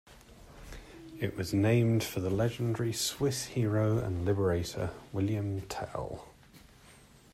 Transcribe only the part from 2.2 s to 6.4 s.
the legendary Swiss hero and liberator, William Tell.